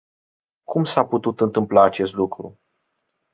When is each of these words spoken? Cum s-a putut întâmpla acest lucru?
Cum 0.63 0.83
s-a 0.83 1.05
putut 1.05 1.41
întâmpla 1.41 1.83
acest 1.83 2.13
lucru? 2.13 2.59